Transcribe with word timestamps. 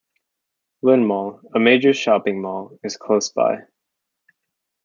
LynnMall, 0.83 1.43
a 1.53 1.59
major 1.59 1.93
shopping 1.93 2.41
mall, 2.41 2.79
is 2.83 2.97
close 2.97 3.29
by. 3.29 3.65